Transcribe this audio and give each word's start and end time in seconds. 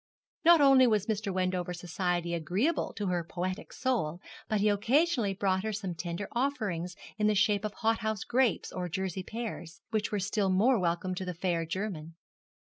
Not 0.43 0.61
only 0.61 0.87
was 0.87 1.05
Mr. 1.05 1.31
Wendover's 1.31 1.79
society 1.79 2.33
agreeable 2.33 2.91
to 2.93 3.05
her 3.05 3.23
poetic 3.23 3.71
soul, 3.71 4.19
but 4.49 4.59
he 4.59 4.67
occasionally 4.67 5.35
brought 5.35 5.63
some 5.75 5.93
tender 5.93 6.27
offering 6.31 6.87
in 7.19 7.27
the 7.27 7.35
shape 7.35 7.63
of 7.63 7.75
hothouse 7.75 8.23
grapes 8.23 8.71
or 8.71 8.89
Jersey 8.89 9.21
pears, 9.21 9.83
which 9.91 10.11
were 10.11 10.19
still 10.19 10.49
more 10.49 10.79
welcome 10.79 11.13
to 11.13 11.23
the 11.23 11.35
fair 11.35 11.67
German. 11.67 12.15